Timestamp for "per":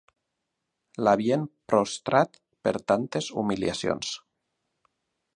2.67-2.73